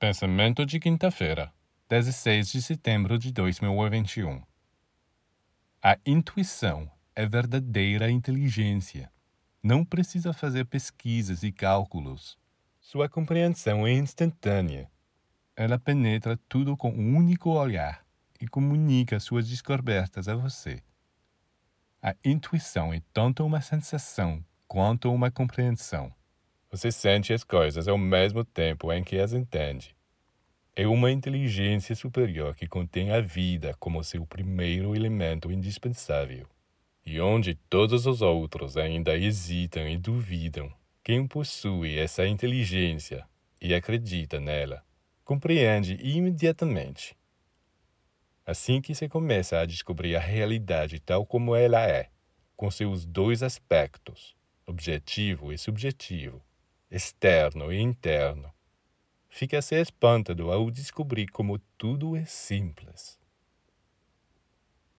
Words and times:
Pensamento 0.00 0.64
de 0.64 0.78
quinta-feira, 0.78 1.52
16 1.88 2.52
de 2.52 2.62
setembro 2.62 3.18
de 3.18 3.32
2021. 3.32 4.40
A 5.82 5.98
intuição 6.06 6.88
é 7.16 7.26
verdadeira 7.26 8.08
inteligência. 8.08 9.10
Não 9.60 9.84
precisa 9.84 10.32
fazer 10.32 10.66
pesquisas 10.66 11.42
e 11.42 11.50
cálculos. 11.50 12.38
Sua 12.78 13.08
compreensão 13.08 13.84
é 13.84 13.92
instantânea. 13.92 14.88
Ela 15.56 15.80
penetra 15.80 16.38
tudo 16.48 16.76
com 16.76 16.90
um 16.90 17.16
único 17.16 17.50
olhar 17.50 18.06
e 18.40 18.46
comunica 18.46 19.18
suas 19.18 19.48
descobertas 19.48 20.28
a 20.28 20.36
você. 20.36 20.80
A 22.00 22.14
intuição 22.24 22.94
é 22.94 23.02
tanto 23.12 23.44
uma 23.44 23.60
sensação 23.60 24.44
quanto 24.68 25.12
uma 25.12 25.28
compreensão. 25.28 26.14
Você 26.70 26.92
sente 26.92 27.32
as 27.32 27.42
coisas 27.42 27.88
ao 27.88 27.96
mesmo 27.96 28.44
tempo 28.44 28.92
em 28.92 29.02
que 29.02 29.18
as 29.18 29.32
entende. 29.32 29.96
É 30.76 30.86
uma 30.86 31.10
inteligência 31.10 31.96
superior 31.96 32.54
que 32.54 32.68
contém 32.68 33.10
a 33.10 33.20
vida 33.20 33.74
como 33.80 34.04
seu 34.04 34.26
primeiro 34.26 34.94
elemento 34.94 35.50
indispensável. 35.50 36.46
E 37.04 37.18
onde 37.20 37.54
todos 37.54 38.04
os 38.04 38.20
outros 38.20 38.76
ainda 38.76 39.16
hesitam 39.16 39.88
e 39.88 39.96
duvidam, 39.96 40.70
quem 41.02 41.26
possui 41.26 41.98
essa 41.98 42.26
inteligência 42.26 43.26
e 43.60 43.74
acredita 43.74 44.38
nela, 44.38 44.84
compreende 45.24 45.98
imediatamente. 46.02 47.16
Assim 48.44 48.80
que 48.80 48.94
se 48.94 49.08
começa 49.08 49.58
a 49.58 49.66
descobrir 49.66 50.16
a 50.16 50.20
realidade 50.20 51.00
tal 51.00 51.24
como 51.24 51.56
ela 51.56 51.82
é, 51.82 52.10
com 52.54 52.70
seus 52.70 53.06
dois 53.06 53.42
aspectos, 53.42 54.36
objetivo 54.66 55.50
e 55.52 55.56
subjetivo, 55.56 56.42
externo 56.90 57.70
e 57.70 57.78
interno, 57.78 58.52
fica-se 59.28 59.74
espantado 59.74 60.50
ao 60.50 60.70
descobrir 60.70 61.28
como 61.28 61.58
tudo 61.76 62.16
é 62.16 62.24
simples. 62.24 63.18